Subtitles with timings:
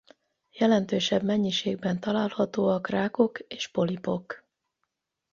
[0.51, 4.45] Jelentősebb mennyiségben találhatóak rákok és polipok.